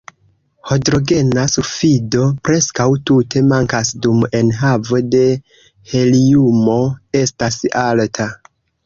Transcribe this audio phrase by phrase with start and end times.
[0.67, 5.21] Hidrogena sulfido preskaŭ tute mankas, dum enhavo de
[5.93, 6.79] heliumo
[7.21, 8.29] estas alta.